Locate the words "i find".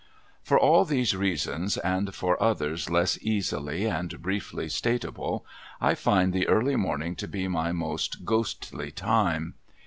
5.79-6.33